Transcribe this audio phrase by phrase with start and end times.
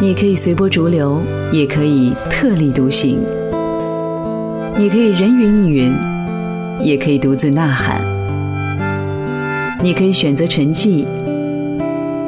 [0.00, 1.20] 你可以随波逐流，
[1.50, 3.18] 也可以特立独行；
[4.76, 5.92] 你可以人云亦云，
[6.80, 8.00] 也可以独自呐喊；
[9.82, 11.04] 你可以选择沉寂，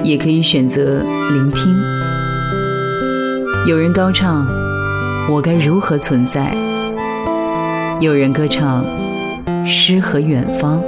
[0.03, 1.73] 也可以选择聆听。
[3.69, 4.45] 有人高唱
[5.31, 6.53] ：“我该如何存在？”
[8.01, 8.85] 有人歌唱
[9.65, 10.83] ：“诗和远方。”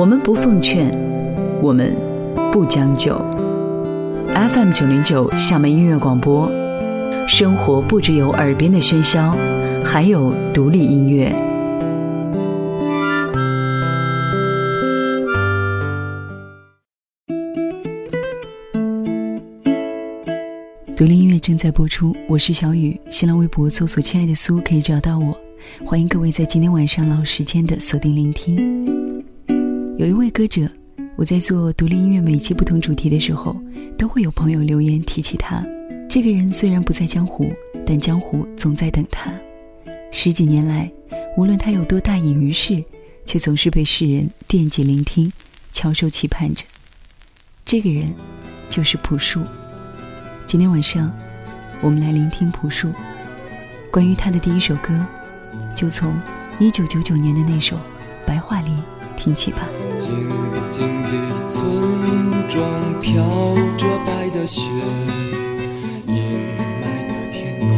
[0.00, 0.90] 我们不奉劝，
[1.60, 1.94] 我们
[2.50, 3.20] 不将就。
[4.36, 6.46] FM 九零九厦门音乐广播，
[7.26, 9.34] 生活不只有耳边的喧嚣，
[9.82, 11.34] 还有独立音乐。
[20.94, 25.34] 独立音乐正在播出，我是小雨，新浪微博搜索“亲爱的苏”可以找到我。
[25.82, 29.24] 欢迎各位在今天晚上老时间的锁定聆听。
[29.96, 30.68] 有一位歌者，
[31.16, 33.56] 我在做独立音乐每期不同主题的时候，
[33.96, 35.64] 都会有朋友留言提起他。
[36.10, 37.50] 这个人虽然不在江湖，
[37.86, 39.32] 但江湖总在等他。
[40.12, 40.92] 十几年来，
[41.38, 42.84] 无论他有多大隐于世，
[43.24, 45.32] 却总是被世人惦记聆听，
[45.72, 46.66] 翘首期盼着。
[47.64, 48.12] 这个人，
[48.68, 49.40] 就是朴树。
[50.44, 51.10] 今天晚上，
[51.80, 52.92] 我们来聆听朴树。
[53.90, 54.92] 关于他的第一首歌，
[55.74, 56.14] 就从
[56.58, 57.74] 一九九九年的那首
[58.26, 58.74] 《白桦林》。
[59.16, 59.66] 听起吧。
[59.98, 60.10] 静
[60.70, 61.60] 静的村
[62.48, 63.22] 庄飘
[63.76, 64.60] 着白的雪，
[66.06, 66.14] 阴
[66.80, 67.68] 霾的天空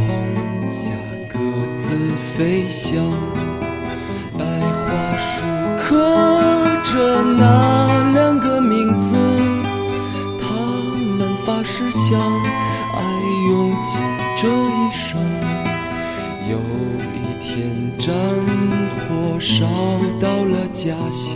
[0.71, 0.91] 下
[1.31, 1.39] 各
[1.77, 3.01] 自飞翔。
[4.37, 5.45] 白桦树
[5.77, 5.87] 刻
[6.83, 9.15] 着那两个名字，
[10.39, 10.47] 他
[11.17, 13.01] 们发誓相爱
[13.49, 14.01] 用尽
[14.35, 15.19] 这一生。
[16.49, 16.57] 有
[17.15, 18.13] 一天战。
[19.09, 19.65] 火烧
[20.19, 21.35] 到了家乡，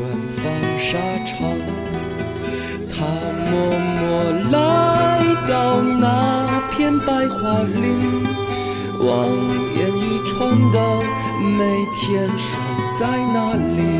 [0.00, 0.40] 远方
[0.78, 0.96] 沙
[1.26, 1.36] 场。
[2.88, 3.04] 他
[3.50, 3.52] 默
[3.98, 4.00] 默
[4.50, 4.56] 来
[5.46, 8.24] 到那片白桦林，
[8.98, 9.08] 望
[9.76, 10.36] 眼欲穿
[10.72, 10.76] 的
[11.42, 11.58] 每
[11.94, 12.56] 天守
[12.98, 13.36] 在那
[13.76, 13.99] 里。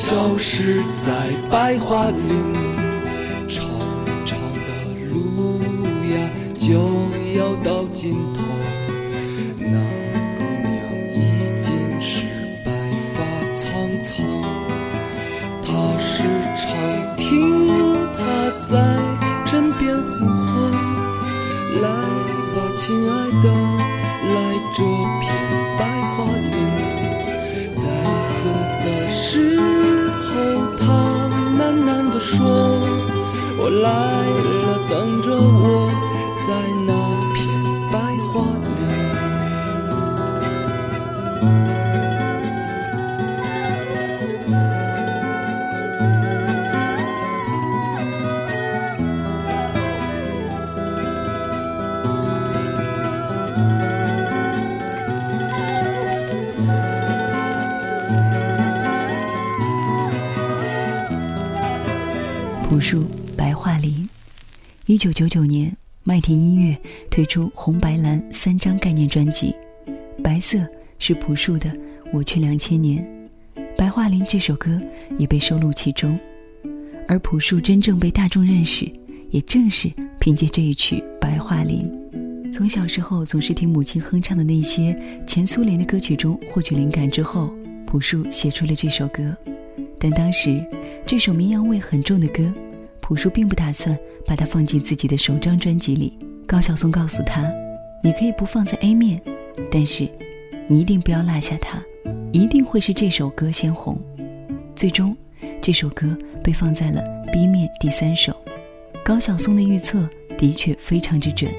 [0.00, 1.10] 消失在
[1.50, 2.54] 白桦林。
[3.48, 3.68] 长
[4.24, 4.68] 长的
[5.10, 5.58] 路
[6.12, 6.14] 呀
[6.56, 6.70] 就
[7.36, 8.47] 要到尽头，
[64.98, 65.72] 一九九九年。
[66.02, 66.76] 麦田音乐
[67.08, 69.54] 推出红白蓝三张概念专辑，
[70.24, 70.58] 白色
[70.98, 71.70] 是朴树的
[72.12, 72.98] 我去两千年》，
[73.76, 74.76] 《白桦林》这首歌
[75.16, 76.18] 也被收录其中。
[77.06, 78.90] 而朴树真正被大众认识，
[79.30, 81.88] 也正是凭借这一曲《白桦林》。
[82.52, 87.48] 从小时候总是听母亲哼唱的那些前苏联的歌曲中获取灵感之后，
[87.86, 89.32] 朴树写出了这首歌。
[89.96, 90.60] 但当时
[91.06, 92.52] 这首民谣味很重的歌，
[93.08, 96.18] 朴树并不打算把它放进自己的首张专辑里。
[96.46, 97.42] 高晓松告诉他
[98.04, 99.18] ：“你可以不放在 A 面，
[99.72, 100.06] 但是
[100.66, 101.82] 你一定不要落下它，
[102.32, 103.98] 一定会是这首歌先红。”
[104.76, 105.16] 最终，
[105.62, 106.14] 这首歌
[106.44, 107.02] 被放在了
[107.32, 108.36] B 面第三首。
[109.02, 110.06] 高晓松的预测
[110.36, 111.50] 的确非常之准。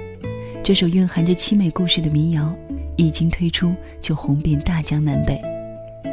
[0.63, 2.55] 这首蕴含着凄美故事的民谣，
[2.95, 5.41] 一经推出就红遍大江南北。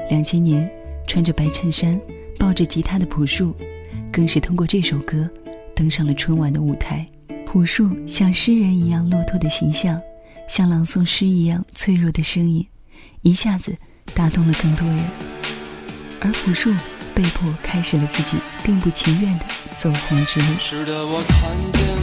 [0.08, 0.66] 两千年，
[1.06, 2.00] 穿着白衬衫、
[2.38, 3.54] 抱着吉他的朴树，
[4.12, 5.28] 更是通过这首歌
[5.74, 7.06] 登上了春晚的舞台。
[7.46, 10.00] 朴树像诗人一样落拓的形象，
[10.48, 12.66] 像朗诵诗一样脆弱的声音，
[13.22, 13.76] 一下子
[14.14, 15.00] 打动了更多人。
[16.20, 16.70] 而朴树
[17.14, 19.44] 被迫开始了自己并不情愿的
[19.76, 20.46] 走红之路。
[20.58, 21.95] 是的，我看见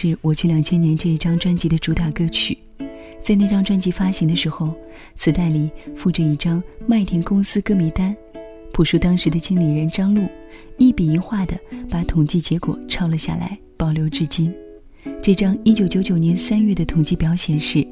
[0.00, 2.56] 是我去两千年这一张专辑的主打歌曲。
[3.20, 4.74] 在那张专辑发行的时候，
[5.14, 8.16] 磁带里附着一张麦田公司歌迷单。
[8.72, 10.26] 朴树当时的经理人张璐
[10.78, 11.54] 一笔一画的
[11.90, 14.50] 把统计结果抄了下来，保留至今。
[15.20, 17.86] 这张一九九九年三月的统计表显示，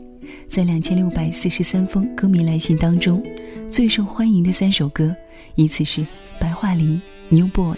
[0.48, 3.22] 在两千六百四十三封歌迷来信当中，
[3.68, 5.14] 最受欢迎的三首歌，
[5.56, 6.00] 依次是
[6.40, 7.02] 《白桦林》、
[7.38, 7.74] 《New Boy》，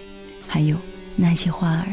[0.47, 0.77] 还有
[1.17, 1.87] 《那些花儿》。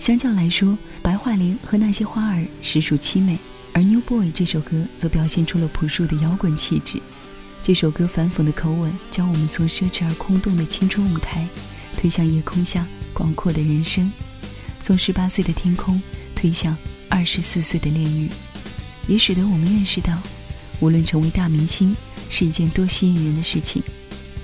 [0.00, 0.68] 相较来说，
[1.08, 3.38] 《白桦林》和《那些花儿》实属凄美，
[3.72, 7.00] 而《New Boy》这首歌则表现出了朴树的摇滚气质。
[7.62, 11.48] 这首歌反讽的口吻，将我们从奢侈而空洞的青春舞台，
[11.96, 14.12] 推向夜空下广阔的人生，
[14.82, 15.98] 从十八岁的天空
[16.36, 16.76] 推向
[17.08, 18.28] 二十四岁的炼狱，
[19.06, 20.12] 也使得我们认识到，
[20.80, 21.96] 无论成为大明星
[22.28, 23.82] 是一件多吸引人的事情，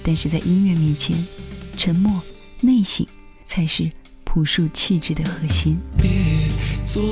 [0.02, 1.14] 但是在音乐面前，
[1.76, 2.22] 沉默、
[2.62, 3.06] 内省
[3.46, 3.92] 才是
[4.24, 5.78] 朴树气质的核心。
[6.94, 7.02] 做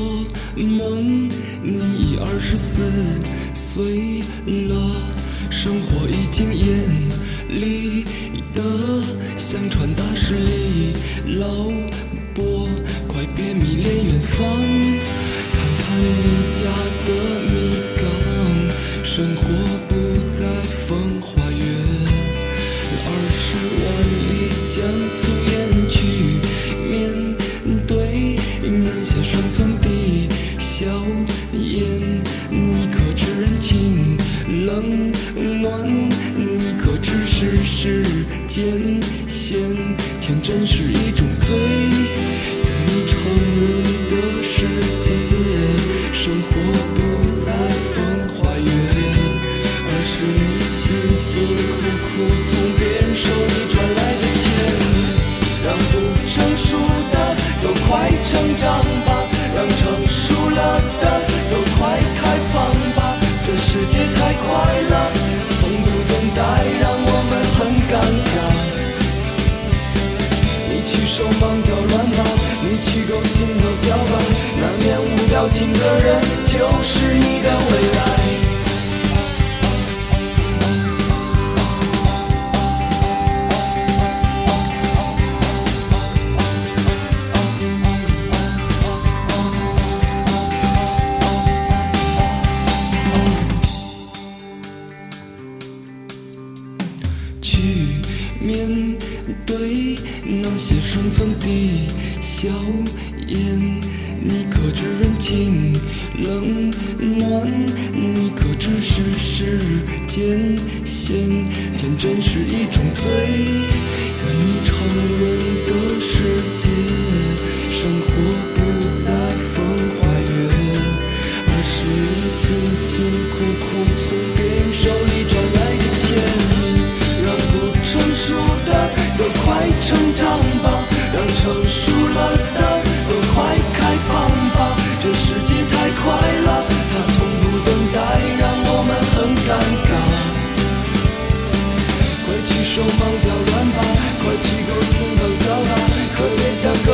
[0.55, 1.29] 梦，
[1.61, 2.85] 你已二十四
[3.53, 4.95] 岁了。
[5.51, 6.69] 生活已经眼
[7.49, 8.05] 里
[8.55, 8.63] 的
[9.37, 10.93] 像传达室里，
[11.37, 11.65] 老
[12.33, 12.69] 伯，
[13.09, 14.39] 快别迷恋远方，
[15.51, 16.63] 看看你家
[17.05, 17.11] 的
[17.51, 17.53] 米
[17.99, 18.07] 缸，
[19.05, 19.43] 生活
[19.89, 19.93] 不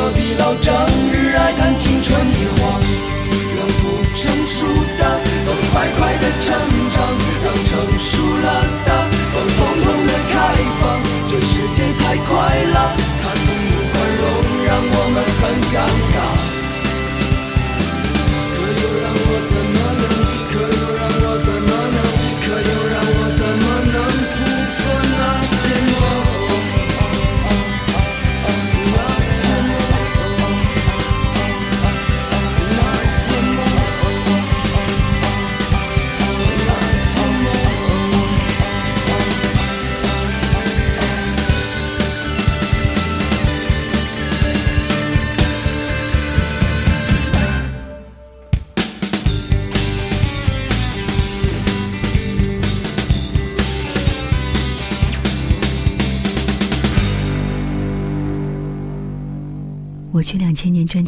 [0.09, 0.75] 何必老整
[1.13, 2.81] 日爱看青春一晃
[3.59, 3.85] 让不
[4.17, 4.65] 成熟
[4.97, 5.03] 的
[5.45, 6.49] 都快快的成
[6.89, 6.97] 长
[7.45, 8.91] 让成熟了的
[9.35, 10.35] 都统统的开
[10.81, 10.83] 放
[11.29, 12.33] 这世界太快
[12.73, 14.25] 了它总不宽容
[14.65, 15.77] 让我们很尴
[16.15, 16.17] 尬
[18.55, 19.98] 可又让我怎么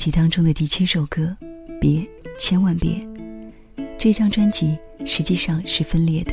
[0.01, 1.37] 辑当中的第七首歌，
[1.79, 2.03] 别，
[2.39, 3.07] 千万别。
[3.99, 6.33] 这张专辑实际上是分裂的，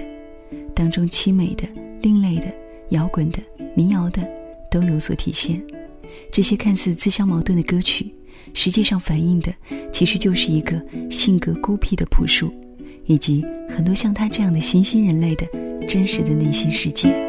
[0.73, 1.67] 当中凄美的、
[2.01, 2.45] 另类的、
[2.91, 3.39] 摇滚的、
[3.75, 4.25] 民谣的
[4.71, 5.61] 都有所体现。
[6.31, 8.09] 这些看似自相矛盾的歌曲，
[8.53, 9.53] 实际上反映的
[9.91, 10.81] 其实就是一个
[11.11, 12.49] 性格孤僻的朴树，
[13.05, 15.45] 以及很多像他这样的新兴人类的
[15.89, 17.26] 真实的内心世界。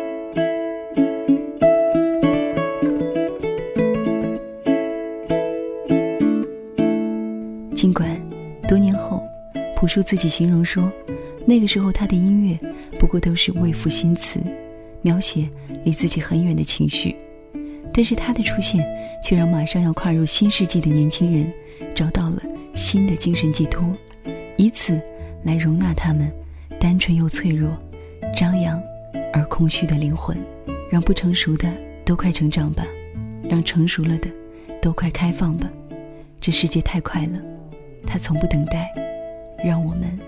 [8.69, 9.27] 多年后，
[9.75, 10.93] 朴树自己形容说，
[11.47, 12.59] 那个时候他的音乐
[12.99, 14.39] 不过都是为赋新词，
[15.01, 15.49] 描写
[15.85, 17.17] 离自己很远的情绪，
[17.95, 18.85] 但是他的出现
[19.25, 21.51] 却让马上要跨入新世纪的年轻人
[21.95, 22.43] 找到了
[22.75, 23.91] 新的精神寄托，
[24.59, 25.01] 以此
[25.45, 26.31] 来容纳他们
[26.79, 27.75] 单纯又脆弱、
[28.37, 28.79] 张扬
[29.33, 30.37] 而空虚的灵魂。
[30.91, 31.71] 让不成熟的
[32.03, 32.83] 都快成长吧，
[33.49, 34.31] 让成熟了的
[34.81, 35.71] 都快开放吧。
[36.41, 37.39] 这世界太快了，
[38.11, 38.91] 他从不等待，
[39.63, 40.19] 让我们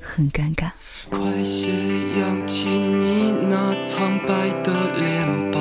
[0.00, 0.70] 很尴尬。
[1.08, 1.70] 快些
[2.18, 4.34] 扬起你那苍白
[4.64, 5.60] 的脸吧，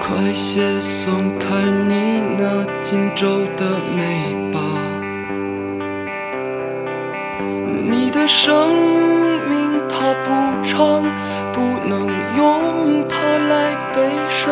[0.00, 1.46] 快些松开
[1.86, 4.58] 你那紧皱的眉吧，
[7.90, 8.74] 你的生
[9.50, 9.72] 命。
[9.94, 11.04] 它不长，
[11.52, 14.48] 不能用它来悲伤。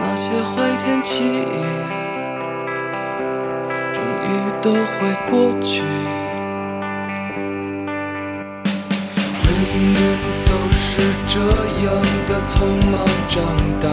[0.00, 1.44] 那些坏天气，
[4.64, 4.80] 都会
[5.30, 5.82] 过去。
[9.42, 9.46] 人
[9.92, 9.96] 们
[10.46, 10.82] 都是
[11.28, 11.38] 这
[11.84, 11.92] 样
[12.26, 12.56] 的匆
[12.90, 12.96] 忙
[13.28, 13.36] 长
[13.78, 13.86] 大。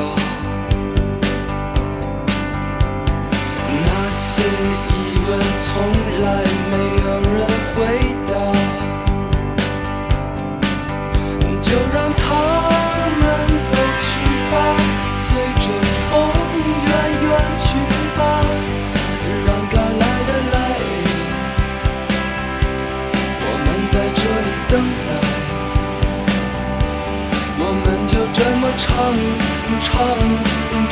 [3.83, 4.41] 那些
[4.87, 4.91] 疑
[5.27, 5.29] 问，
[5.61, 5.69] 从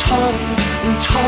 [0.10, 0.18] 唱
[1.00, 1.22] 唱，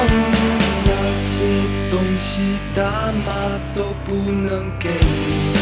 [0.85, 1.45] 那些
[1.91, 2.81] 东西大
[3.23, 3.29] 妈
[3.75, 5.53] 都不能给你。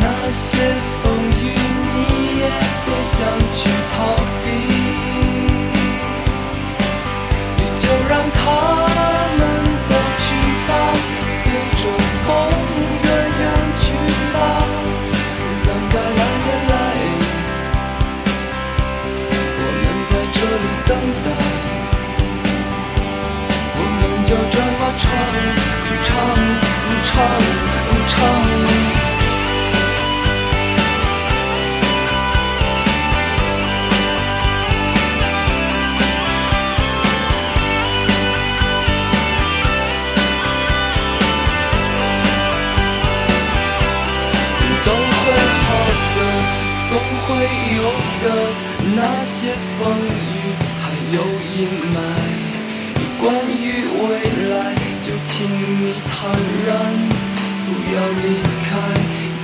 [0.00, 0.56] 那些
[1.02, 1.12] 风
[1.42, 1.52] 雨，
[1.92, 2.42] 你也
[2.86, 3.18] 别想
[3.54, 4.48] 去逃避，
[7.58, 8.79] 你就让它
[25.00, 25.10] 唱
[26.02, 26.36] 唱
[27.02, 27.16] 唱
[28.06, 28.18] 唱
[44.84, 45.68] 都会好
[46.14, 46.18] 的
[46.90, 46.92] 总
[47.24, 47.28] 会
[47.74, 47.80] 有
[48.22, 48.26] 的
[48.94, 50.10] 那些风雨
[50.78, 51.18] 还有
[51.56, 51.58] 阴
[51.90, 51.96] 霾
[53.18, 54.89] 关于未来
[55.40, 56.28] 请你坦
[56.66, 56.76] 然，
[57.64, 58.24] 不要离
[58.68, 58.68] 开，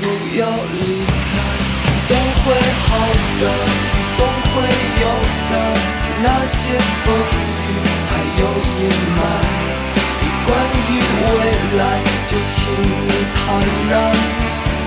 [0.03, 0.05] 不
[0.37, 0.45] 要
[0.77, 0.85] 离
[1.33, 1.35] 开，
[2.07, 2.45] 都会
[2.85, 2.89] 好
[3.41, 3.43] 的，
[4.15, 4.53] 总会
[5.01, 5.05] 有
[5.49, 5.53] 的。
[6.23, 7.73] 那些风雨
[8.11, 8.45] 还有
[8.77, 9.19] 阴霾，
[10.45, 11.01] 关于
[11.33, 11.35] 未
[11.79, 11.81] 来，
[12.27, 13.41] 就请你坦
[13.89, 13.97] 然，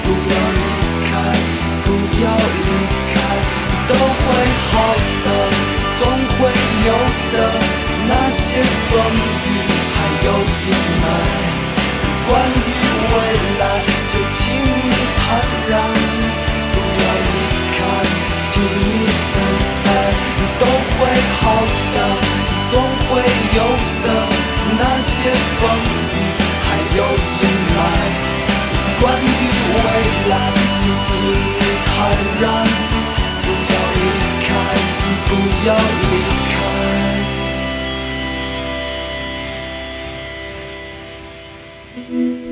[0.04, 0.62] 不要离
[1.10, 1.10] 开，
[1.86, 1.88] 不
[2.22, 2.70] 要离
[3.10, 3.18] 开。
[3.88, 3.98] 都会
[4.70, 4.72] 好
[5.26, 5.28] 的，
[5.98, 6.02] 总
[6.38, 6.38] 会
[6.86, 6.90] 有
[7.34, 7.36] 的。
[8.08, 9.69] 那些风雨
[10.22, 10.68] 有阴
[11.02, 11.06] 霾，
[12.28, 12.58] 关于
[13.14, 13.18] 未
[13.60, 13.64] 来，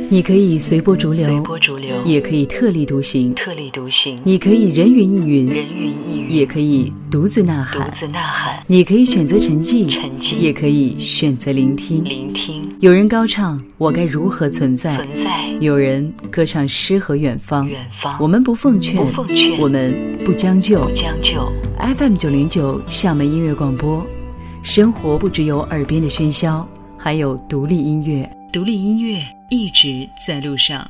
[0.10, 2.02] 你可以随波逐流，随波逐流。
[2.06, 4.20] 也可以特立独行；特立独行。
[4.24, 6.32] 你可以人云亦云，人云亦云。
[6.32, 8.64] 也可以独自呐喊；独自呐喊。
[8.68, 10.38] 你可以选择沉寂，沉寂。
[10.38, 12.04] 也可以选择聆听。
[12.06, 12.64] 聆听。
[12.80, 15.58] 有人高唱“我该如何存在”，存在。
[15.60, 17.68] 有人歌唱“诗和远方”。
[17.70, 18.16] 远方。
[18.20, 19.60] 我们不奉劝，奉劝。
[19.60, 19.94] 我们
[20.24, 20.90] 不将就。
[21.98, 24.06] FM 九零九厦门音乐广播，
[24.64, 26.66] 生活不只有耳边的喧嚣，
[26.98, 28.30] 还有独立音乐。
[28.54, 30.90] 独立音乐一直在路上。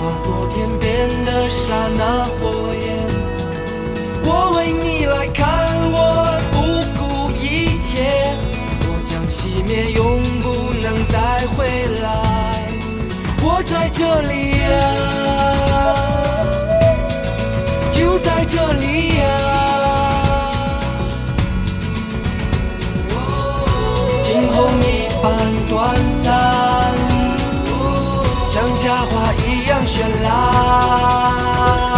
[0.00, 2.86] 划过天边的刹那火焰。
[4.24, 5.44] 我为你来看，
[5.92, 6.56] 我不
[6.98, 8.32] 顾一切，
[8.80, 10.48] 我将熄灭，永不
[10.80, 11.58] 能再回
[12.00, 12.06] 来。
[13.42, 14.32] 我在这里
[14.64, 14.72] 呀、
[17.92, 19.22] 就在这里呀、
[24.22, 25.28] 惊鸿一般
[25.68, 26.28] 短暂，
[28.48, 29.32] 像夏花
[30.00, 31.89] 一样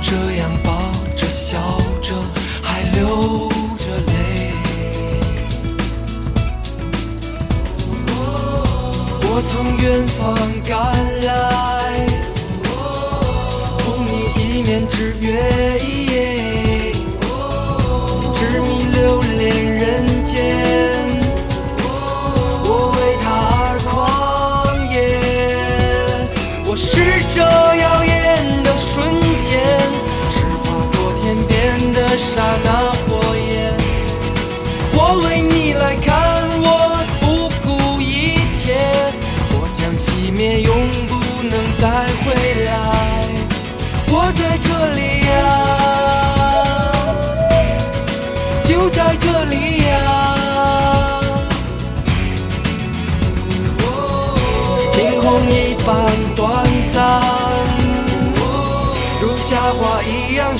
[0.00, 1.58] 这样抱着笑
[2.00, 2.14] 着，
[2.62, 4.52] 还流着泪。
[9.24, 10.18] 我从远方
[10.68, 11.11] 赶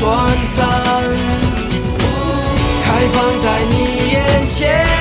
[0.00, 0.66] 短暂，
[2.84, 4.97] 开放在你眼前。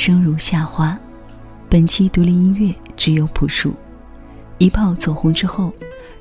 [0.00, 0.98] 生如夏花。
[1.68, 3.74] 本期独立音乐只有朴树。
[4.56, 5.74] 一炮走红之后，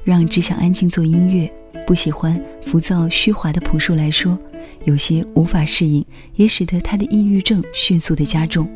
[0.03, 1.49] 让只想安静做音乐、
[1.87, 4.37] 不喜欢浮躁虚华的朴树来说，
[4.83, 8.69] 有些无法适应，也使得他的抑郁症迅速的加重，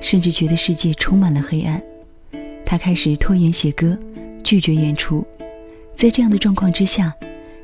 [0.00, 1.82] 甚至觉得世界充满了黑暗。
[2.64, 3.98] 他开始拖延写歌，
[4.42, 5.22] 拒绝演出。
[5.94, 7.12] 在这样的状况之下，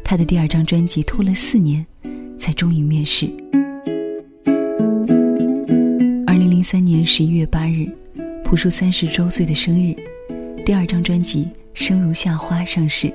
[0.05, 1.87] 他的第二张专辑拖了四年，
[2.39, 3.33] 才终于面世。
[6.65, 7.87] 零三年十一月八日，
[8.43, 9.95] 朴树三十周岁的生日，
[10.65, 13.13] 第二张专辑《生如夏花》上市。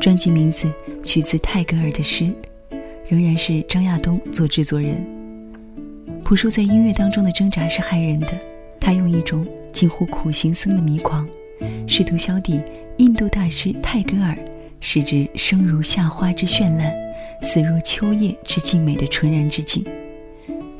[0.00, 0.72] 专辑名字
[1.04, 2.32] 取自泰戈尔的诗，
[3.06, 4.96] 仍然是张亚东做制作人。
[6.24, 8.28] 朴树在音乐当中的挣扎是骇人的，
[8.80, 11.28] 他用一种近乎苦行僧的迷狂，
[11.86, 12.58] 试图消抵
[12.96, 14.34] 印度大师泰戈尔
[14.80, 16.90] 使之生如夏花之绚烂，
[17.42, 19.84] 死若秋叶之静美的纯然之境。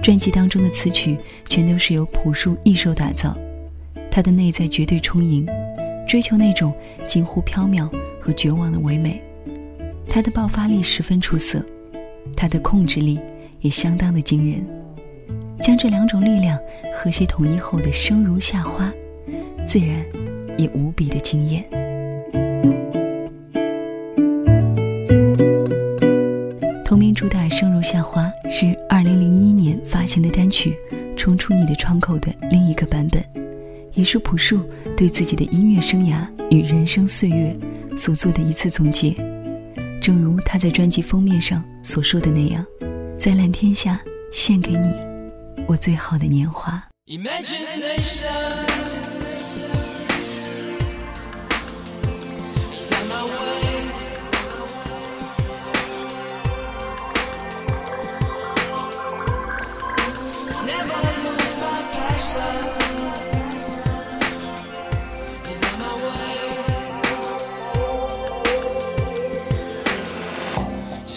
[0.04, 1.16] 专辑当中的词曲
[1.48, 3.34] 全都是由朴树一手打造，
[4.10, 5.48] 他的内在绝对充盈，
[6.06, 6.74] 追求那种
[7.06, 7.90] 近乎缥缈
[8.20, 9.18] 和绝望的唯美。
[10.06, 11.64] 他的爆发力十分出色，
[12.36, 13.18] 他的控制力
[13.60, 14.62] 也相当的惊人。
[15.62, 16.58] 将这两种力量
[16.94, 18.92] 和谐统一后的生如夏花，
[19.66, 20.04] 自然
[20.58, 21.64] 也无比的惊艳。
[26.84, 28.78] 同名主打《生如夏花》是
[30.14, 30.78] 前的单曲
[31.16, 33.20] 《冲出你的窗口》的另一个版本，
[33.94, 34.60] 也是朴树
[34.96, 37.52] 对自己的音乐生涯与人生岁月
[37.98, 39.12] 所做的一次总结。
[40.00, 42.64] 正如他在专辑封面上所说的那样，
[43.18, 44.00] 在蓝天下
[44.30, 44.88] 献给你
[45.66, 46.80] 我最好的年华。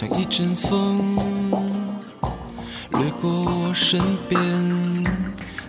[0.00, 1.16] 像一阵风
[3.00, 4.40] 掠过我身边，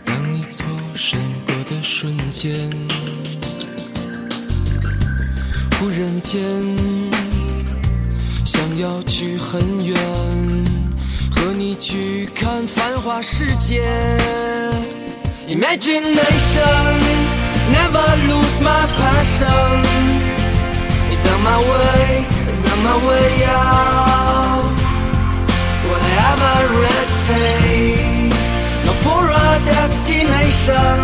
[0.05, 0.63] 当你错
[0.93, 2.69] 身过的瞬间，
[5.79, 6.39] 忽然间
[8.45, 9.97] 想要去很远，
[11.31, 13.81] 和你去看繁华世界。
[15.47, 16.61] Imagination
[17.71, 19.81] never lose my passion.
[21.09, 24.18] It's on my way, it's on my way out.
[26.19, 28.35] Whatever it takes,
[28.85, 30.99] no for a destination.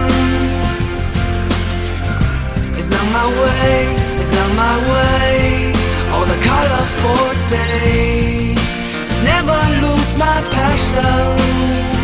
[2.78, 5.72] It's on my way, it's on my way.
[6.12, 11.95] All the colorful days, never lose my passion.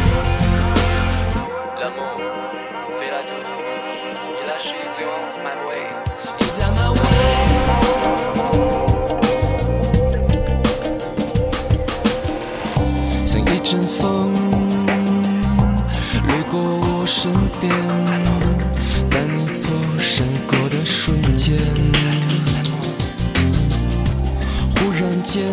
[25.32, 25.48] 间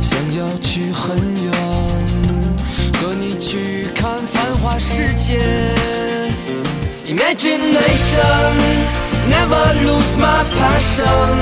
[0.00, 1.52] 想要去很远，
[2.94, 5.38] 和你去看繁华世界。
[7.04, 8.54] Imagination
[9.28, 11.38] never lose my passion.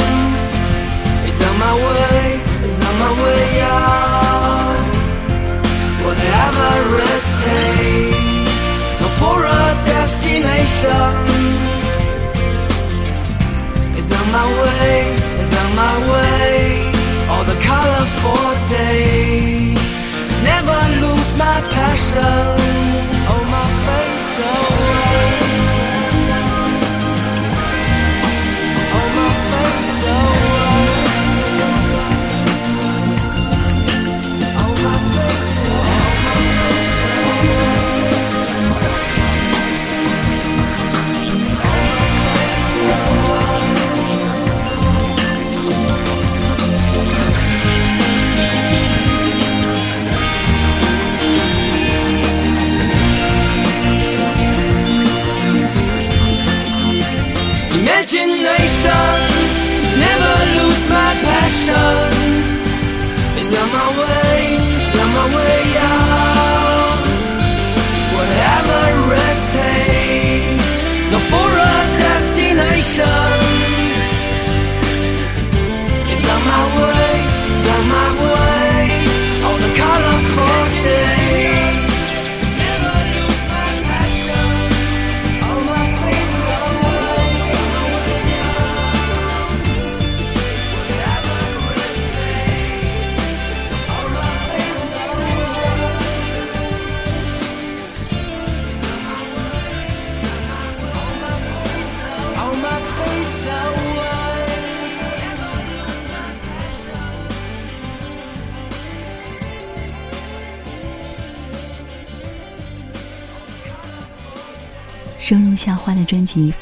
[1.28, 4.80] It's on my way, it's on my way out.
[6.04, 6.70] Whatever
[7.14, 8.50] it takes,
[9.00, 9.48] no for a
[9.86, 11.12] destination.
[14.32, 15.14] my way?
[15.42, 16.90] Is on my way?
[17.30, 19.74] All the colorful for day.
[20.42, 22.46] Never lose my passion.
[23.30, 24.81] Oh, my face, oh.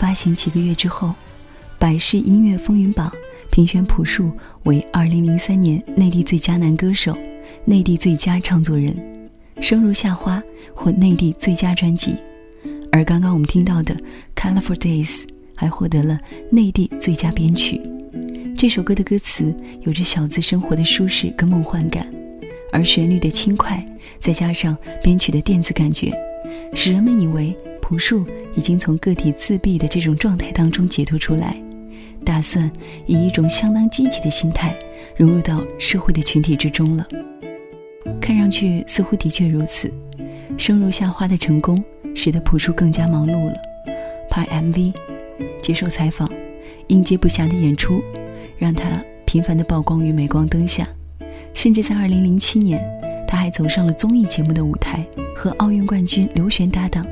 [0.01, 1.15] 发行几个月之后，
[1.79, 3.13] 百事音乐风云榜
[3.51, 4.33] 评选朴树
[4.63, 7.15] 为2003年内地最佳男歌手、
[7.67, 8.95] 内地最佳唱作人，
[9.63, 10.39] 《生如夏花》
[10.75, 12.15] 获内地最佳专辑。
[12.91, 13.95] 而刚刚我们听到的
[14.35, 15.21] 《Colorful Days》
[15.55, 16.19] 还获得了
[16.51, 17.79] 内地最佳编曲。
[18.57, 22.11] 这首歌的歌词有着小资生活的舒适跟梦幻感，
[22.73, 23.87] 而旋律的轻快，
[24.19, 26.11] 再加上编曲的电子感觉，
[26.75, 27.55] 使人们以为
[27.91, 28.25] 朴树
[28.55, 31.61] 已经从个体自闭的这种状态当中解脱出来，
[32.25, 32.71] 打算
[33.05, 34.73] 以一种相当积极的心态
[35.17, 37.05] 融入到社会的群体之中了。
[38.21, 39.93] 看上去似乎的确如此。
[40.57, 41.83] 生如夏花的成功，
[42.15, 43.55] 使得朴树更加忙碌了，
[44.31, 44.95] 拍 MV、
[45.61, 46.31] 接受采访、
[46.87, 48.01] 应接不暇的演出，
[48.57, 50.87] 让他频繁的曝光于镁光灯下。
[51.55, 52.81] 甚至在2007年，
[53.27, 57.05] 他还走上了综艺节目的舞台，和奥运冠军刘璇搭档，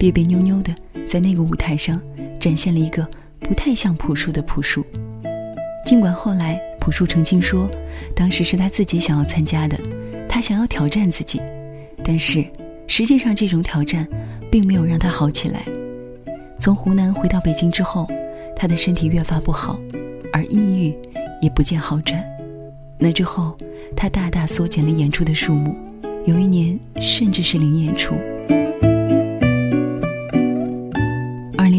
[0.00, 0.74] 别别扭扭的
[1.06, 2.00] 在那个舞台上
[2.40, 3.06] 展现了一个
[3.38, 4.82] 不太像朴树的朴树。
[5.84, 7.68] 尽管后来朴树澄清说，
[8.16, 9.78] 当时是他自己想要参加的，
[10.26, 11.38] 他想要挑战自己，
[12.02, 12.42] 但是
[12.86, 14.08] 实际上这种挑战
[14.50, 15.66] 并没有让他好起来。
[16.58, 18.08] 从湖南回到北京之后，
[18.56, 19.78] 他的身体越发不好，
[20.32, 20.96] 而抑郁
[21.42, 22.24] 也不见好转。
[22.98, 23.54] 那之后，
[23.94, 25.76] 他大大缩减了演出的数目，
[26.24, 28.14] 有一年甚至是零演出。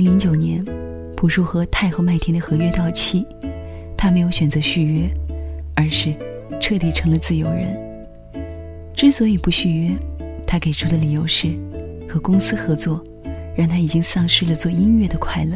[0.02, 0.66] 零零九年，
[1.16, 3.24] 朴树和太和麦田的合约到期。
[3.96, 5.08] 他没有选择续约，
[5.76, 6.12] 而是
[6.60, 7.68] 彻底成了自由人。
[8.96, 9.92] 之所以不续约，
[10.48, 11.50] 他给出的理由是，
[12.10, 13.06] 和公司合作
[13.56, 15.56] 让他已经丧失了做音乐的快乐，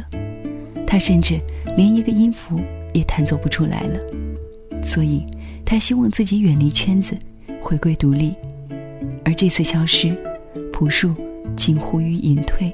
[0.86, 1.40] 他甚至
[1.76, 2.60] 连一个音符
[2.94, 4.00] 也弹奏不出来了。
[4.84, 5.26] 所以，
[5.66, 7.18] 他希望自己远离圈子，
[7.60, 8.36] 回归独立。
[9.24, 10.16] 而这次消失，
[10.72, 11.16] 朴树
[11.58, 12.72] 近乎于隐退，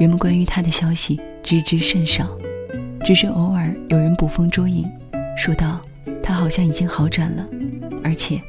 [0.00, 2.26] 人们关于他的消息知之甚少。
[3.04, 4.90] 只是偶尔有人捕风捉影，
[5.36, 5.78] 说道
[6.24, 7.46] ：“他好像已经好转了，
[8.02, 8.40] 而且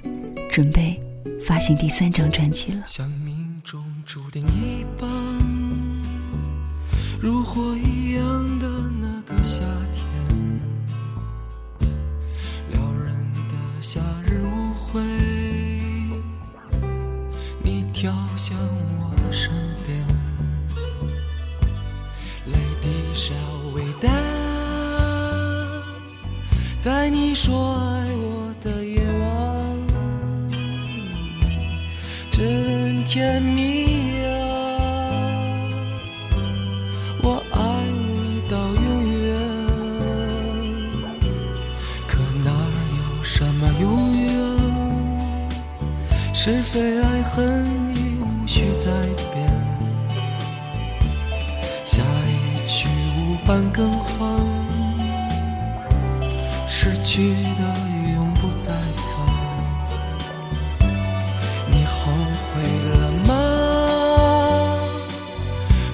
[0.50, 0.98] 准备
[1.46, 5.10] 发行第三张专辑了。”像命中注定一般，
[7.20, 8.68] 如火一样的
[9.02, 9.62] 那个夏
[26.82, 29.30] 在你说爱我的夜晚，
[32.32, 34.34] 真甜蜜啊！
[37.22, 37.60] 我爱
[38.16, 39.38] 你到永远，
[42.08, 44.32] 可哪有什么永远？
[46.34, 47.64] 是非爱恨
[47.96, 48.90] 已无需再
[49.32, 49.48] 变，
[51.86, 52.90] 下一曲
[53.20, 54.21] 无伴更换。
[57.14, 57.62] 去的
[58.14, 59.12] 永不再返，
[61.70, 62.10] 你后
[62.48, 63.30] 悔了吗？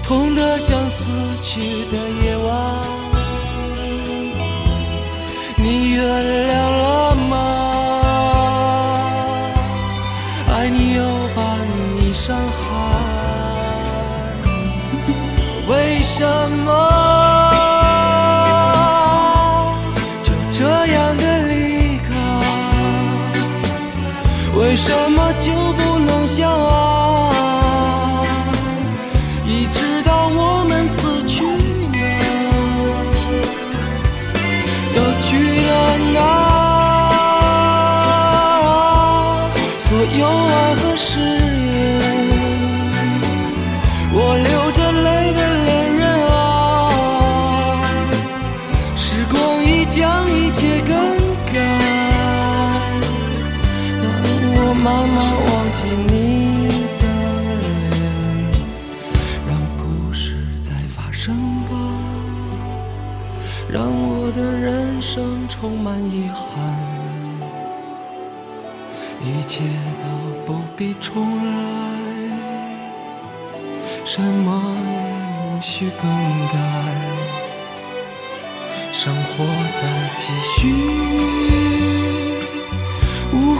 [0.03, 2.53] 痛得像死去的夜晚，
[5.55, 6.05] 你原
[6.51, 7.35] 谅了吗？
[10.51, 11.01] 爱你又
[11.35, 11.41] 把
[11.95, 12.69] 你伤害，
[15.67, 16.23] 为什
[16.63, 16.96] 么？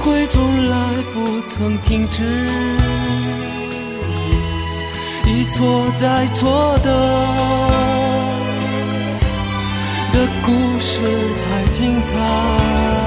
[0.07, 0.77] 会从来
[1.13, 2.23] 不曾停止，
[5.25, 6.89] 一错再错的
[10.13, 11.01] 的故事
[11.37, 13.06] 才精彩。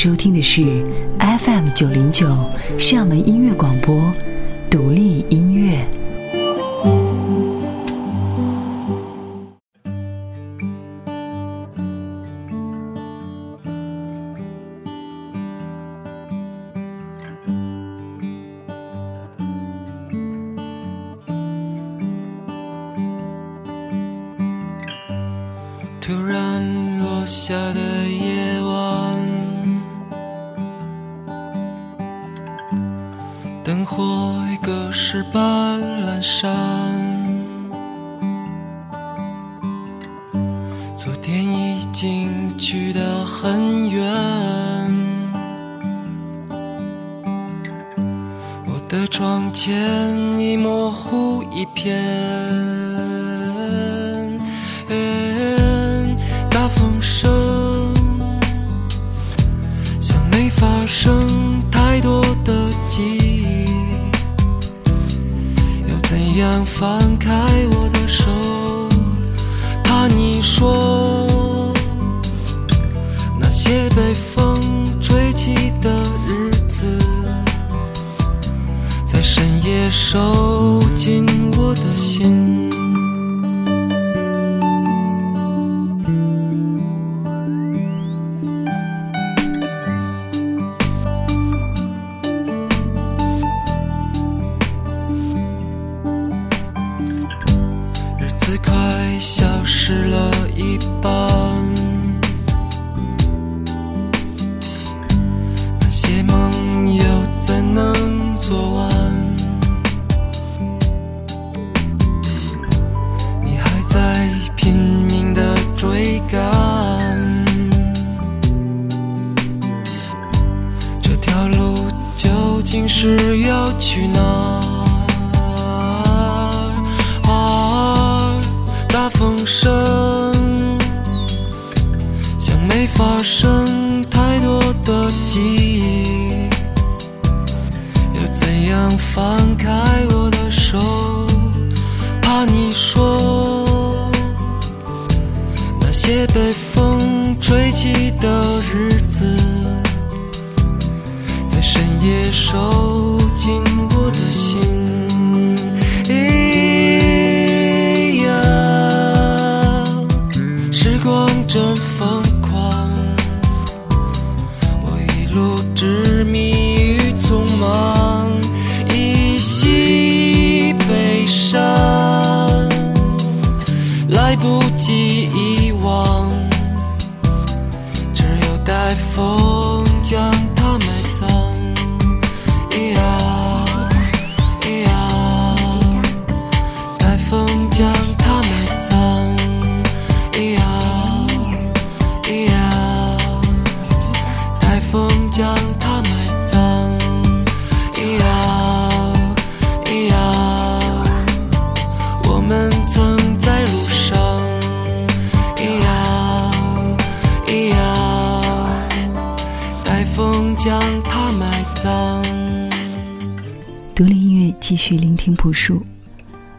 [0.00, 0.62] 收听的是
[1.18, 2.24] fm 九零九
[2.78, 4.00] 厦门音乐广播
[4.70, 5.97] 独立音乐。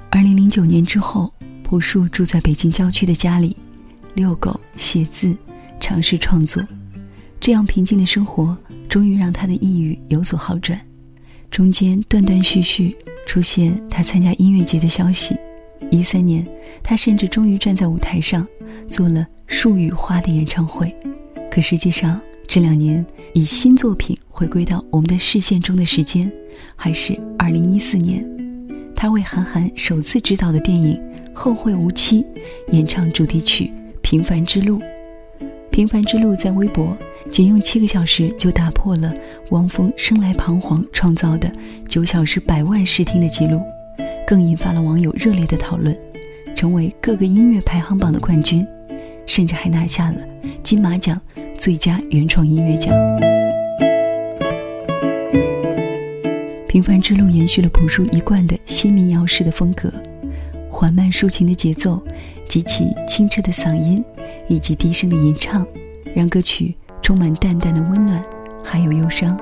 [0.10, 1.32] 二零零九年之后
[1.64, 3.56] 朴树住在北京郊区的家里
[4.16, 5.36] 遛狗写字
[5.80, 6.62] 尝试创作。
[7.40, 8.58] 这样平静的生活
[8.90, 10.80] 终于让他的抑郁有所好转。
[11.50, 12.96] 中间断断续续
[13.26, 15.36] 出现他参加音乐节的消息。
[15.90, 16.46] 一三年
[16.84, 18.46] 他甚至终于站在舞台上
[18.90, 20.94] 做了树与花的演唱会。
[21.50, 23.04] 可实际上这两年
[23.34, 26.32] 以新作品回归到我们的视线中的时间
[26.76, 28.24] 还是二零一四年
[29.02, 31.02] 他为韩寒首次执导的电影
[31.34, 32.22] 《后会无期》
[32.74, 33.64] 演唱主题曲
[34.02, 34.78] 《平凡之路》。
[35.72, 36.98] 《平凡之路》在微博
[37.32, 39.14] 仅用七个小时就打破了
[39.52, 41.50] 汪峰生来彷徨创造的
[41.88, 43.62] 九小时百万试听的记录。
[44.28, 45.98] 更引发了网友热烈的讨论，
[46.54, 48.68] 成为各个音乐排行榜的冠军，
[49.26, 50.18] 甚至还拿下了
[50.62, 51.18] 金马奖
[51.58, 52.94] 最佳原创音乐奖。
[56.80, 59.92] 平凡之路延续了朴树一贯的新民谣式的风格，
[60.72, 62.02] 缓慢抒情的节奏，
[62.48, 64.02] 极其清澈的嗓音，
[64.48, 65.68] 以及低声的吟唱，
[66.16, 68.24] 让歌曲充满淡淡的温暖，
[68.64, 69.38] 还有忧伤。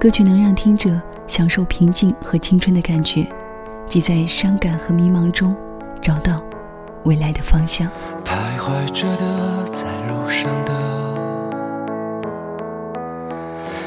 [0.00, 3.24] 歌曲能让听者享受平静和青春的感觉。
[3.86, 5.54] 即在伤感和迷茫中，
[6.00, 6.42] 找到
[7.04, 7.86] 未来的方向。
[8.24, 10.72] 徘徊着的，在路上的，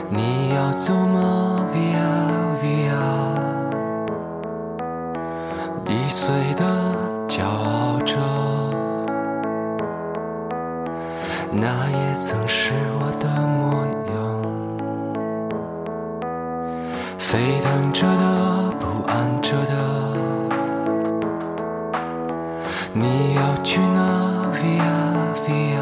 [0.10, 2.15] 你要走吗 Via，
[6.06, 6.64] 易碎的，
[7.28, 8.16] 骄傲着，
[11.52, 13.84] 那也曾是我的模
[14.14, 14.14] 样。
[17.18, 19.74] 沸腾着的，不安着的。
[22.94, 25.82] 你要去哪？Via Via，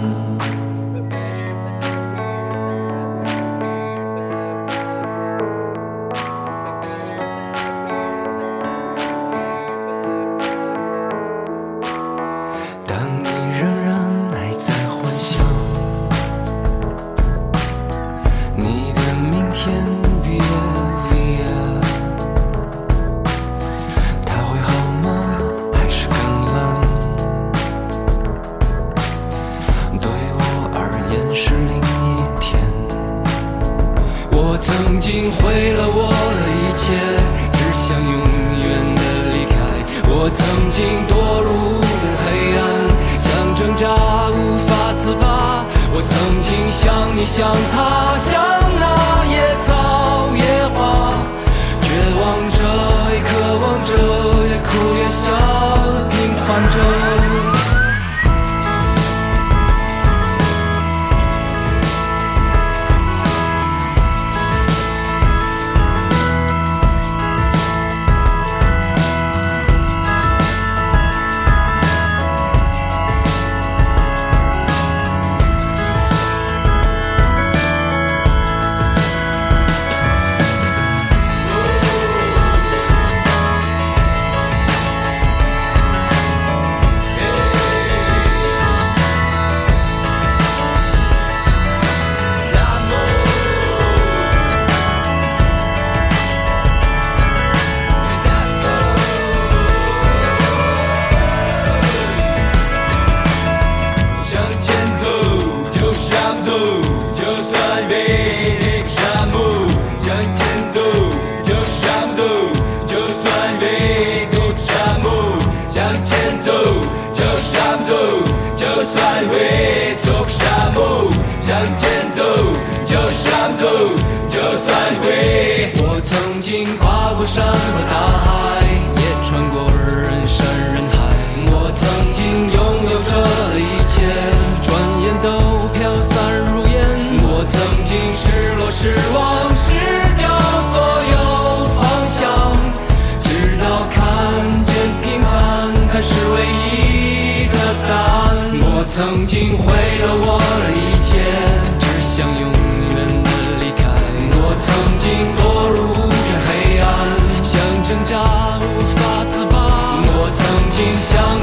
[47.41, 47.70] 像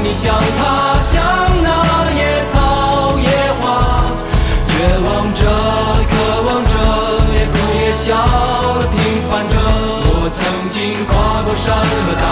[0.09, 1.21] 你像他，像
[1.61, 3.29] 那野草野
[3.61, 4.01] 花，
[4.67, 5.45] 绝望着，
[6.09, 6.73] 渴望着，
[7.31, 8.17] 也哭也笑，
[8.89, 9.53] 平凡着。
[10.11, 12.28] 我曾经跨过山和大。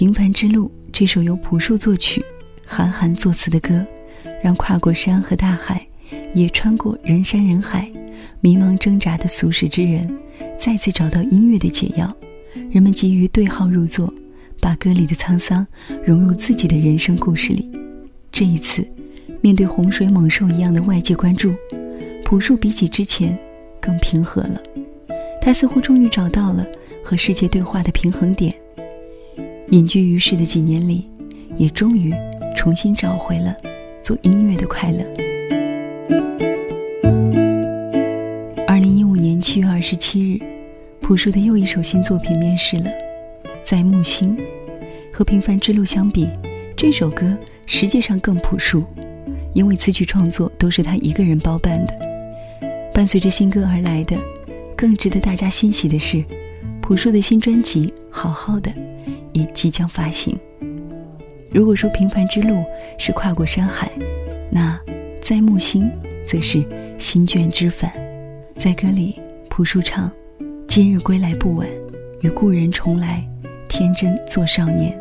[0.00, 0.14] 平。
[0.14, 2.24] 凡之路》这首由朴树作曲、
[2.64, 3.84] 韩寒作词的歌，
[4.42, 5.86] 让跨过山和大海，
[6.32, 7.86] 也穿过人山人海，
[8.40, 10.10] 迷茫挣扎的俗世之人，
[10.58, 12.16] 再次找到音乐的解药。
[12.70, 14.10] 人们急于对号入座，
[14.58, 15.66] 把歌里的沧桑
[16.02, 17.70] 融入自己的人生故事里。
[18.32, 18.82] 这一次，
[19.42, 21.52] 面对洪水猛兽一样的外界关注，
[22.24, 23.38] 朴树比起之前
[23.78, 24.62] 更平和了。
[25.42, 26.66] 他似乎终于找到了
[27.04, 28.54] 和世界对话的平衡点。
[29.70, 31.08] 隐居于世的几年里，
[31.56, 32.12] 也终于
[32.56, 33.56] 重新找回了
[34.02, 35.04] 做音乐的快乐。
[38.66, 40.40] 二零一五年七月二十七日，
[41.00, 42.84] 朴树的又一首新作品面世了，
[43.62, 44.36] 《在木星》。
[45.12, 46.28] 和《平凡之路》相比，
[46.76, 47.32] 这首歌
[47.66, 48.82] 实际上更朴树，
[49.54, 51.94] 因为词曲创作都是他一个人包办的。
[52.92, 54.16] 伴随着新歌而来的，
[54.74, 56.24] 更值得大家欣喜的是，
[56.80, 58.68] 朴树的新专辑《好好的》。
[59.32, 60.38] 也即将发行。
[61.52, 62.64] 如果说平凡之路
[62.96, 63.90] 是跨过山海，
[64.50, 64.78] 那
[65.20, 65.90] 在木星
[66.26, 66.64] 则是
[66.98, 67.92] 新卷之返。
[68.54, 69.18] 在歌里，
[69.48, 70.10] 朴树唱
[70.68, 71.66] ：“今日归来不晚，
[72.20, 73.26] 与故人重来，
[73.68, 74.96] 天真做少年。”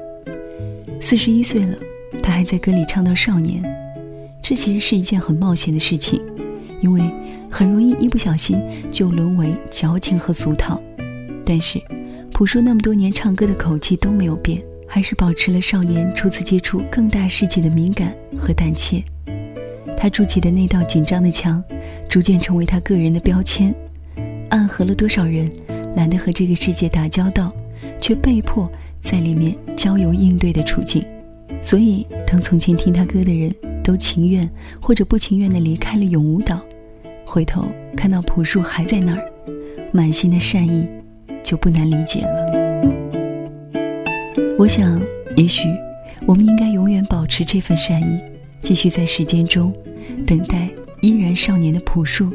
[1.02, 1.78] 四十一岁了，
[2.24, 3.62] 他还在歌里唱到少年，
[4.42, 6.22] 这其实是一件很冒险的事情，
[6.82, 7.02] 因为
[7.50, 8.60] 很容易一不小心
[8.92, 10.82] 就沦为矫情和俗套。
[11.46, 11.80] 但是。
[12.40, 19.04] 朴树那么多年唱歌的口气都没有变，还是保持了少年初次接触更大世界的敏感和胆怯。
[19.98, 21.62] 他筑起的那道紧张的墙，
[22.08, 23.76] 逐渐成为他个人的标签，
[24.48, 25.52] 暗合了多少人
[25.98, 27.54] 懒得和这个世界打交道，
[28.00, 28.72] 却被迫
[29.02, 31.04] 在里面交游应对的处境。
[31.62, 34.50] 所以，当从前听他歌的人都情愿
[34.82, 36.62] 或者不情愿地离开了永舞岛，
[37.26, 37.68] 回头
[37.98, 39.30] 看到朴树还在那儿，
[39.92, 40.88] 满心的善意。
[41.44, 42.52] 就不难理解了。
[44.58, 45.00] 我想，
[45.36, 45.64] 也许
[46.26, 48.20] 我们应该永远保持这份善意，
[48.62, 49.74] 继续在时间中
[50.28, 50.68] 等待
[51.02, 52.30] 依然少年的朴树，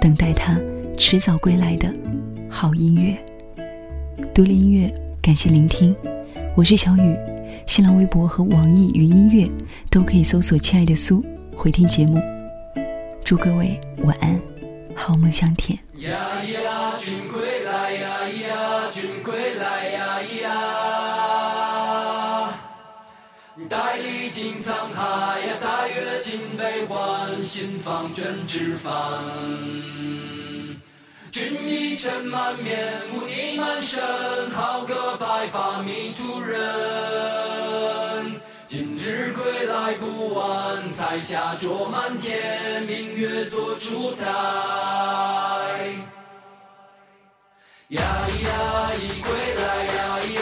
[0.00, 0.58] 等待他
[0.96, 1.92] 迟早归来的
[2.48, 3.16] 好音乐。
[4.32, 5.94] 独立音乐，感谢聆听，
[6.56, 7.16] 我是小雨。
[7.66, 9.46] 新浪微博和网易云音乐
[9.90, 11.22] 都可以搜索“亲爱的苏”
[11.54, 12.18] 回听节目。
[13.22, 14.40] 祝各位晚安，
[14.94, 15.78] 好梦香甜。
[15.98, 16.10] 呀
[16.44, 17.57] 呀，君归
[27.48, 28.92] 心放卷纸帆。
[31.32, 34.04] 君衣尘满面，污泥满身，
[34.50, 38.38] 好个白发迷途人。
[38.66, 44.26] 今日归来不晚，彩霞灼满天，明月做烛台。
[47.88, 50.37] 呀咿呀，咿归来呀咿，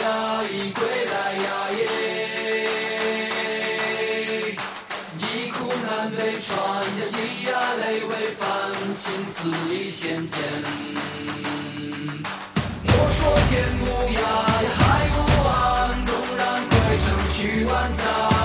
[9.39, 10.39] 死里仙剑。
[12.87, 14.17] 莫说天无涯
[14.63, 14.81] 呀，海
[15.13, 15.17] 无
[15.47, 18.36] 岸，纵然鬼城虚万载。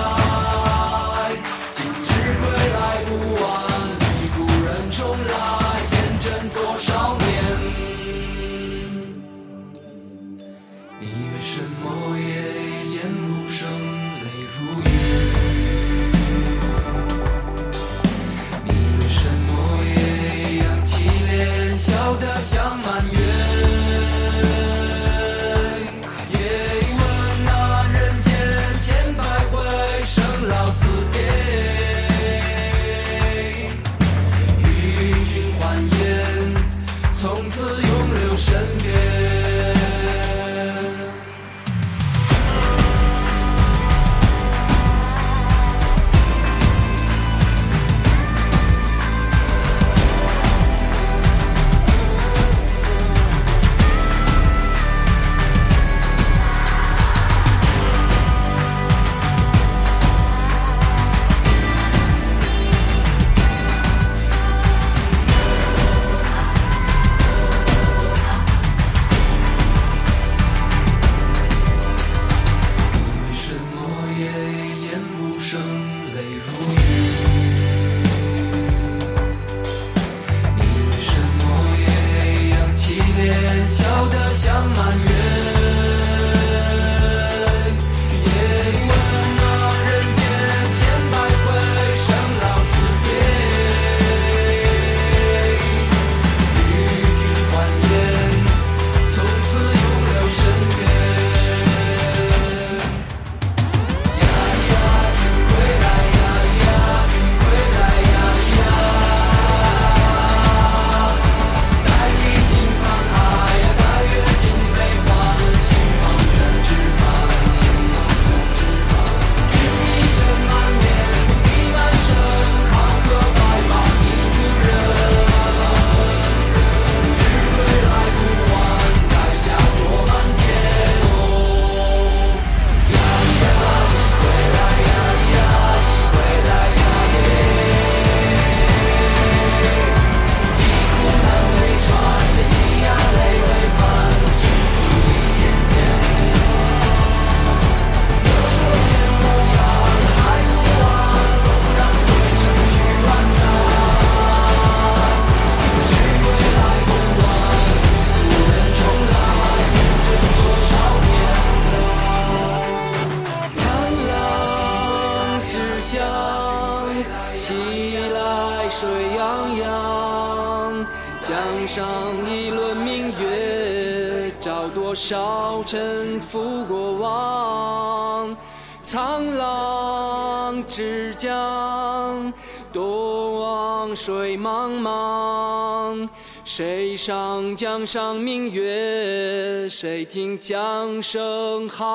[187.83, 189.69] 江上明月？
[189.69, 191.92] 谁听江声浩？